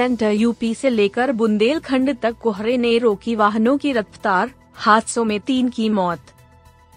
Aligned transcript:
Centre 0.00 0.30
UP 0.30 0.74
से 0.74 0.90
लेकर 0.90 1.32
बुंदेलखंड 1.32 2.16
तक 2.22 2.36
कोहरे 2.38 2.76
ने 2.76 2.98
रोकी 2.98 3.34
वाहनों 3.34 3.78
की 3.78 3.92
रफ्तार, 3.92 4.50
हादसों 4.74 5.24
में 5.24 5.40
तीन 5.40 5.68
की 5.68 5.88
मौत। 5.88 6.18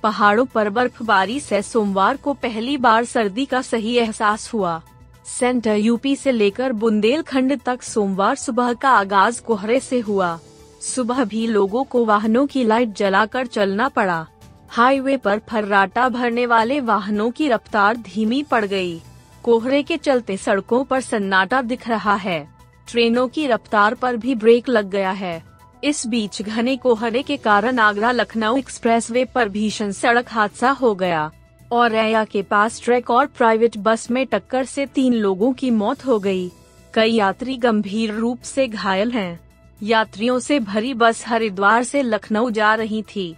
पहाड़ों 0.03 0.45
पर 0.45 0.69
बर्फबारी 0.69 1.39
से 1.39 1.61
सोमवार 1.61 2.17
को 2.17 2.33
पहली 2.33 2.77
बार 2.77 3.05
सर्दी 3.05 3.45
का 3.45 3.61
सही 3.61 3.95
एहसास 3.95 4.53
हुआ। 4.53 4.81
सेंटर 5.25 5.75
यूपी 5.75 6.15
से 6.15 6.31
लेकर 6.31 6.73
बुंदेलखंड 6.73 7.59
तक 7.61 7.83
सोमवार 7.83 8.35
सुबह 8.35 8.73
का 8.73 8.89
आगाज़ 8.89 9.41
कोहरे 9.41 9.79
से 9.79 9.99
हुआ। 9.99 10.39
सुबह 10.81 11.23
भी 11.25 11.47
लोगों 11.47 11.83
को 11.83 12.05
वाहनों 12.05 12.45
की 12.47 12.63
लाइट 12.63 12.93
जलाकर 12.93 13.47
चलना 13.47 13.89
पड़ा। 13.89 14.27
हाईवे 14.69 15.17
पर 15.17 15.41
फर्राटा 15.49 16.09
भरने 16.09 16.45
वाले 16.45 16.79
वाहनों 16.79 17.31
की 17.31 17.47
रफ्तार 17.47 17.97
धीमी 17.97 18.43
पड़ 18.43 18.65
गई। 18.65 18.99
कोहरे 19.43 19.83
के 19.83 19.97
चलते 19.97 20.37
सड़कों 20.37 20.83
पर 20.83 21.01
सन्नाटा 21.01 21.61
दिख 21.61 21.87
रहा 21.89 22.15
है। 22.15 22.53
ट्रेनों 22.87 23.27
की 23.27 23.47
रफ्तार 23.47 23.93
पर 23.93 24.17
भी 24.17 24.35
ब्रेक 24.35 24.69
लग 24.69 24.89
गया 24.89 25.11
है 25.11 25.41
इस 25.83 26.05
बीच 26.07 26.41
घने 26.41 26.75
कोहरे 26.77 27.21
के 27.21 27.37
कारण 27.37 27.79
आगरा 27.79 28.11
लखनऊ 28.11 28.57
एक्सप्रेसवे 28.57 29.25
पर 29.25 29.49
भीषण 29.49 29.91
सड़क 29.91 30.31
हादसा 30.31 30.69
हो 30.71 30.93
गया 30.95 31.31
और 31.71 31.91
रैया 31.91 32.23
के 32.25 32.41
पास 32.41 32.81
ट्रैक 32.83 33.09
और 33.09 33.25
प्राइवेट 33.27 33.77
बस 33.77 34.09
में 34.11 34.25
टक्कर 34.25 34.65
से 34.65 34.85
तीन 34.85 35.13
लोगों 35.13 35.53
की 35.53 35.69
मौत 35.71 36.05
हो 36.05 36.19
गई। 36.19 36.51
कई 36.93 37.11
यात्री 37.11 37.57
गंभीर 37.57 38.13
रूप 38.13 38.41
से 38.41 38.67
घायल 38.67 39.11
हैं। 39.11 39.39
यात्रियों 39.83 40.39
से 40.39 40.59
भरी 40.59 40.93
बस 40.93 41.23
हरिद्वार 41.27 41.83
से 41.83 42.01
लखनऊ 42.01 42.49
जा 42.49 42.73
रही 42.75 43.01
थी 43.15 43.35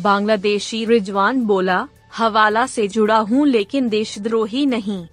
बांग्लादेशी 0.00 0.84
रिजवान 0.84 1.42
बोला, 1.42 1.86
हवाला 2.16 2.66
से 2.66 2.88
जुड़ा 2.88 3.16
हूँ 3.16 3.46
लेकिन 3.46 3.88
देशद्रोही 3.88 4.66
नहीं 4.66 5.06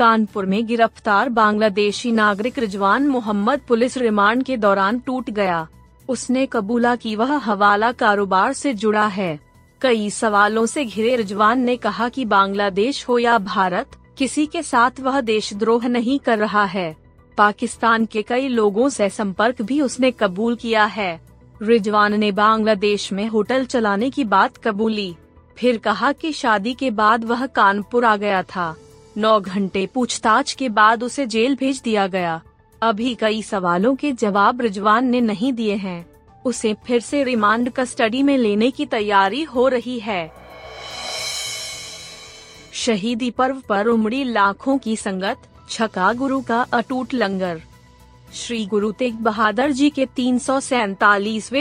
कानपुर 0.00 0.46
में 0.46 0.66
गिरफ़्तार 0.66 1.28
बांग्लादेशी 1.28 2.12
नागरिक 2.12 2.58
रिजवान 2.58 3.06
मोहम्मद 3.08 3.60
पुलिस 3.60 3.96
रिमांड 3.98 4.42
के 4.42 4.56
दौरान 4.56 4.98
टूट 4.98 5.30
गया। 5.30 5.68
उसने 6.08 6.46
कबूला 6.46 6.96
कि 6.96 7.16
वह 7.16 7.36
हवाला 7.36 7.92
कारोबार 7.92 8.52
से 8.52 8.74
जुड़ा 8.74 9.06
है। 9.06 9.40
कई 9.82 10.10
सवालों 10.10 10.66
से 10.66 10.84
घिरे 10.84 11.16
रिजवान 11.16 11.60
ने 11.60 11.76
कहा 11.76 12.08
कि 12.08 12.24
बांग्लादेश 12.24 13.08
हो 13.08 13.18
या 13.18 13.38
भारत, 13.38 13.86
किसी 14.18 14.46
के 14.46 14.62
साथ 14.62 15.00
वह 15.00 15.20
देशद्रोह 15.20 15.88
नहीं 15.88 16.18
कर 16.18 16.38
रहा 16.38 16.64
है। 16.64 16.96
पाकिस्तान 17.38 18.06
के 18.06 18.22
कई 18.22 18.48
लोगों 18.48 18.88
से 18.88 19.08
संपर्क 19.08 19.62
भी 19.62 19.80
उसने 19.80 20.10
कबूल 20.10 20.56
किया 20.56 20.84
है। 20.84 21.20
रिजवान 21.62 22.18
ने 22.20 22.32
बांग्लादेश 22.32 23.12
में 23.12 23.28
होटल 23.28 23.64
चलाने 23.64 24.10
की 24.10 24.24
बात 24.24 24.56
कबूली। 24.56 25.16
फिर 25.58 25.78
कहा 25.78 26.12
कि 26.12 26.32
शादी 26.32 26.74
के 26.74 26.90
बाद 26.90 27.24
वह 27.24 27.46
कानपुर 27.46 28.04
आ 28.04 28.16
गया 28.16 28.42
था। 28.42 28.74
नौ 29.20 29.40
घंटे 29.40 29.86
पूछताछ 29.86 30.52
के 30.52 30.68
बाद 30.68 31.02
उसे 31.02 31.26
जेल 31.26 31.56
भेज 31.56 31.80
दिया 31.80 32.06
गया। 32.06 32.40
अभी 32.82 33.14
कई 33.14 33.42
सवालों 33.42 33.94
के 33.94 34.12
जवाब 34.12 34.60
रिजवान 34.60 35.06
ने 35.06 35.20
नहीं 35.20 35.52
दिए 35.52 35.74
हैं। 35.74 36.06
उसे 36.44 36.74
फिर 36.86 37.00
से 37.00 37.24
रिमांड 37.24 37.70
कस्टडी 37.70 38.22
में 38.22 38.38
लेने 38.38 38.70
की 38.70 38.86
तैयारी 38.86 39.42
हो 39.42 39.68
रही 39.68 39.98
है। 39.98 40.32
शहीदी 42.72 43.30
पर्व 43.30 43.62
पर 43.68 43.86
उमड़ी 43.86 44.24
लाखों 44.24 44.78
की 44.78 44.96
संगत, 44.96 45.36
छका 45.70 46.12
गुरु 46.12 46.40
का 46.40 46.60
अटूट 46.62 47.14
लंगर। 47.14 47.60
श्री 48.34 48.66
गुरु 48.66 48.92
तेग 48.92 49.14
बहादुर 49.14 49.70
जी 49.70 49.90
के 49.90 50.06
तीन 50.06 50.38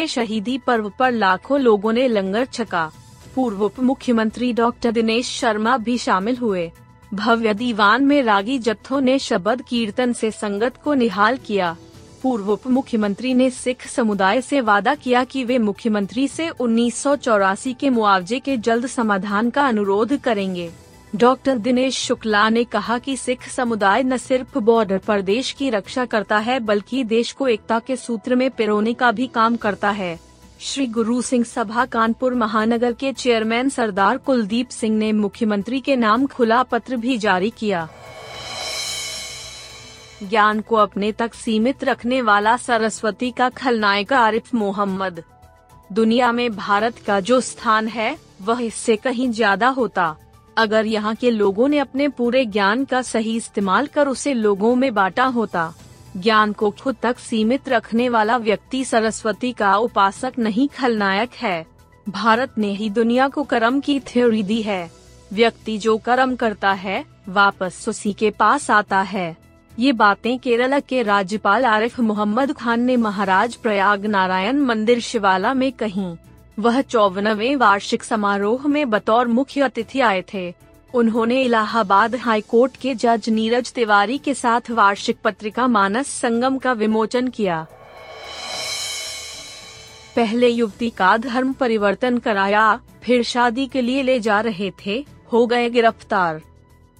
शहीदी 0.08 0.58
पर्व 0.58 0.92
पर 1.00 1.12
लाखों 1.12 1.60
लोगों 1.60 1.94
ने 1.94 2.08
लंगर 2.08 2.46
छका। 2.46 2.92
पूर्व 3.36 3.64
उप 3.64 3.80
मुख्यमंत्री 3.80 4.54
डॉक्टर 4.54 4.92
दिनेश 4.92 5.28
शर्मा 5.40 5.78
भी 5.78 5.98
शामिल 5.98 6.38
हुए। 6.38 6.72
भव्य 7.14 7.54
दीवान 7.54 8.04
में 8.06 8.22
रागी 8.24 8.58
जत्थों 8.60 9.02
ने 9.02 9.20
शबद 9.20 9.62
कीर्तन 9.62 10.14
से 10.14 10.32
संगत 10.32 10.76
को 10.84 10.94
निहाल 10.94 11.38
किया। 11.38 11.76
पूर्व 12.24 12.52
उप 12.52 12.68
मुख्यमंत्री 12.68 13.34
ने 13.34 13.50
सिख 13.50 13.88
समुदाय 13.88 14.42
से 14.42 14.62
वादा 14.62 14.96
किया 14.96 15.24
कि 15.24 15.44
वे 15.44 15.58
मुख्यमंत्री 15.58 16.28
से 16.28 16.50
उन्नीस 16.50 16.96
सौ 16.96 17.16
चौरासी 17.16 17.74
के 17.74 17.90
मुआवजे 17.90 18.40
के 18.40 18.58
जल्द 18.58 18.88
समाधान 18.88 19.50
का 19.50 19.68
अनुरोध 19.68 20.18
करेंगे। 20.18 20.70
डॉक्टर 21.16 21.58
दिनेश 21.58 21.98
शुक्ला 21.98 22.50
ने 22.50 22.64
कहा 22.64 22.98
कि 22.98 23.18
सिख 23.18 23.50
समुदाय 23.50 24.04
न 24.04 24.18
सिर्फ़ 24.18 24.60
बॉर्डर 24.60 24.98
पर 24.98 25.22
देश 25.22 25.52
की 25.52 25.70
रक्षा 25.70 26.06
करता 26.06 26.38
है, 26.38 26.60
बल्कि 26.60 27.04
देश 27.04 27.32
को 27.32 27.48
एकता 27.48 27.80
के 27.80 27.96
सूत्र 27.96 28.36
में 28.36 28.52
पिरोने 28.52 28.94
का 28.94 29.12
भी 29.12 29.28
काम 29.28 29.56
करता 29.56 29.90
है। 29.90 30.29
श्री 30.60 30.86
गुरु 30.88 31.22
सिंह 31.22 31.44
सभा 31.44 31.84
कानपुर 31.86 32.34
महानगर 32.36 32.94
के 32.94 33.12
चेयरमैन 33.14 33.70
सरदार 33.70 34.18
कुलदीप 34.18 34.70
सिंह 34.70 34.98
ने 34.98 35.12
मुख्यमंत्री 35.14 35.80
के 35.80 35.96
नाम 35.96 36.26
खुला 36.28 36.62
पत्र 36.64 36.98
भी 36.98 37.18
जारी 37.18 37.50
किया। 37.50 37.88
ज्ञान 40.24 40.60
को 40.62 40.76
अपने 40.76 41.12
तक 41.12 41.34
सीमित 41.34 41.84
रखने 41.84 42.22
वाला 42.22 42.58
सरस्वती 42.58 43.32
का 43.32 43.50
खलनायक 43.50 44.14
आरिफ 44.14 44.54
मोहम्मद। 44.56 45.24
दुनिया 45.92 46.32
में 46.32 46.56
भारत 46.56 46.98
का 46.98 47.20
जो 47.20 47.42
स्थान 47.42 47.88
है, 47.88 48.16
वह 48.42 48.64
इससे 48.64 48.96
कहीं 48.96 49.32
ज़्यादा 49.32 49.68
होता। 49.70 50.16
अगर 50.58 50.86
यहाँ 50.86 51.16
के 51.16 51.32
लोगों 51.32 51.68
ने 51.68 51.80
अपने 51.80 52.08
पूरे 52.10 52.46
ज्ञान 52.48 52.86
का 52.86 53.02
सही 53.02 53.38
इस्तेमाल 53.38 53.88
कर 53.88 54.08
उसे 54.08 54.34
लोगों 54.34 54.76
में 54.76 54.94
बांटा 54.94 55.26
होता। 55.26 55.74
ज्ञान 56.18 56.54
को 56.54 56.70
खुद 56.70 56.96
तक 57.02 57.20
सीमित 57.20 57.70
रखने 57.70 58.10
वाला 58.10 58.38
व्यक्ति 58.38 58.86
सरस्वती 58.86 59.52
का 59.52 59.76
उपासक 59.76 60.34
नहीं, 60.40 60.68
खलनायक 60.68 61.30
है। 61.36 61.66
भारत 62.10 62.58
ने 62.58 62.74
ही 62.74 62.90
दुनिया 62.90 63.28
को 63.28 63.44
कर्म 63.44 63.80
की 63.80 64.00
थ्योरी 64.00 64.44
दी 64.44 64.62
है। 64.62 64.92
व्यक्ति 65.34 65.78
जो 65.78 65.98
कर्म 65.98 66.36
करता 66.36 66.72
है, 66.72 67.06
वापस 67.30 67.86
उसी 67.90 68.14
के 68.14 68.30
पास 68.30 68.72
आता 68.72 69.02
है। 69.02 69.38
ये 69.80 69.92
बातें 69.92 70.40
केरल 70.40 70.80
के 70.80 71.04
राज्यपाल 71.04 71.66
आरिफ 71.66 72.00
मोहम्मद 72.00 72.54
खान 72.54 72.82
ने 72.82 72.98
महाराज 72.98 73.56
प्रयाग 73.56 74.06
नारायण 74.06 74.60
मंदिर 74.60 75.00
शिवाला 75.00 75.54
में 75.54 75.72
कही। 75.72 76.16
वह 76.60 76.82
चौवनवे 76.82 77.56
वार्षिक 77.56 78.04
समारोह 78.04 78.68
में 78.68 78.90
बतौर 78.90 79.28
मुख्य 79.28 79.62
अतिथि 79.62 80.00
आए 80.00 80.24
थे। 80.34 80.54
उन्होंने 80.94 81.42
इलाहाबाद 81.42 82.16
हाई 82.16 82.42
कोर्ट 82.42 82.78
के 82.78 82.94
जज 82.96 83.30
नीरज 83.30 83.72
तिवारी 83.74 84.18
के 84.18 84.34
साथ 84.34 84.72
वार्षिक 84.72 85.18
पत्रिका 85.24 85.68
मानस 85.68 86.08
संगम 86.12 86.58
का 86.58 86.72
विमोचन 86.74 87.28
किया। 87.28 87.66
पहले 90.16 90.48
युवती 90.48 90.90
का 90.90 91.16
धर्म 91.18 91.54
परिवर्तन 91.54 92.18
कराया, 92.18 92.80
फिर 93.04 93.24
शादी 93.24 93.68
के 93.68 93.82
लिए 93.82 94.04
ले 94.04 94.20
जा 94.20 94.40
रहे 94.42 94.72
थे, 94.86 95.06
हो 95.34 95.46
गए 95.48 95.70
गिरफ़्तार। 95.70 96.42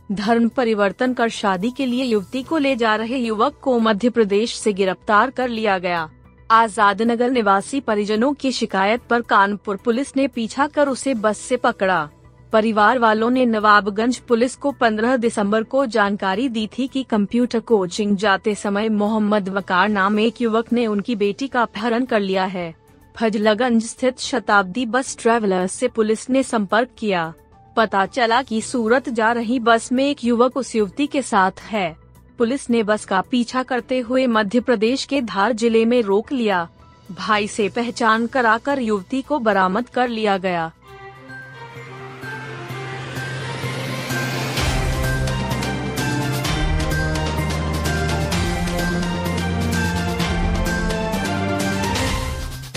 धर्म 0.10 0.48
परिवर्तन 0.50 1.14
कर 1.14 1.30
शादी 1.30 1.72
के 1.72 1.86
लिए 1.86 2.04
युवती 2.04 2.44
को 2.44 2.58
ले 2.58 2.76
जा 2.76 2.96
रहे 2.96 3.18
युवक 3.18 3.60
को 3.62 3.78
मध्य 3.80 4.10
प्रदेश 4.10 4.56
से 4.56 4.74
गिरफ़्तार 4.74 5.30
कर 5.30 5.50
लिया 5.50 5.78
गया। 5.78 6.10
आज़ाद 6.52 7.02
नगर 7.02 7.32
निवासी 7.32 7.80
परिजनों 7.80 8.34
की 8.34 8.52
शिकायत 8.52 9.02
पर 9.10 9.22
कानपुर 9.22 9.78
पुलिस 9.78 10.16
ने 10.18 10.28
पीछा 10.28 10.68
कर 10.68 10.88
उसे 10.88 11.14
बस 11.16 11.38
से 11.40 11.58
पकड़ा। 11.58 12.10
परिवार 12.54 13.00
वालों 13.00 13.30
ने 13.30 13.46
नवाबगंज 13.46 14.18
पुलिस 14.18 14.56
को 14.56 14.72
15 14.72 15.18
दिसंबर 15.18 15.64
को 15.64 15.86
जानकारी 15.86 16.48
दी 16.50 16.70
थी 16.78 16.88
कि 16.88 17.04
कंप्यूटर 17.04 17.60
कोचिंग 17.60 18.16
जाते 18.18 18.56
समय 18.56 18.90
मोहम्मद 18.90 19.50
वकार 19.50 19.90
नाम 19.90 20.20
एक 20.20 20.42
युवक 20.42 20.72
ने 20.74 20.86
उनकी 20.88 21.16
बेटी 21.16 21.48
का 21.48 21.62
अपहरण 21.62 22.06
कर 22.06 22.20
लिया 22.20 22.46
है। 22.46 22.74
फजलगंज 23.16 23.84
स्थित 23.84 24.20
शताब्दी 24.20 24.86
बस 24.86 25.16
ट्रेवलर्स 25.20 25.72
से 25.72 25.88
पुलिस 25.88 26.30
ने 26.30 26.44
संपर्क 26.44 26.90
किया। 26.98 27.34
पता 27.76 28.06
चला 28.06 28.42
कि 28.42 28.62
सूरत 28.62 29.10
जा 29.10 29.32
रही 29.32 29.60
बस 29.60 29.92
में 29.92 30.04
एक 30.10 30.24
युवक 30.26 30.58
उस 30.58 30.76
युवती 30.76 31.08
के 31.08 31.22
साथ 31.22 31.62
है। 31.62 31.96
पुलिस 32.38 32.70
ने 32.70 32.84
बस 32.84 33.06
का 33.06 33.22
पीछा 33.22 33.64
करते 33.64 34.00
हुए 34.00 34.28
मध्य 34.28 34.60
प्रदेश 34.60 35.06
के 35.06 35.22
धार 35.22 35.54
ज़िले 35.54 35.86
में 35.86 36.02
रोक 36.02 36.32
लिया। 36.32 36.68
भाई 37.12 37.48
से 37.48 37.70
पहचान 37.70 38.28
कराकर 38.28 38.80
युवती 38.80 39.22
को 39.22 39.40
बरामद 39.40 39.90
कर 39.90 40.08
लिया 40.08 40.38
गया। 40.38 40.72